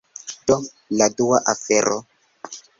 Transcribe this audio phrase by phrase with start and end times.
[0.51, 0.57] Do,
[1.01, 2.03] la dua afero